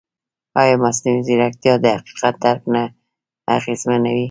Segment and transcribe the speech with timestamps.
[0.61, 2.83] ایا مصنوعي ځیرکتیا د حقیقت درک نه
[3.57, 4.19] اغېزمنوي؟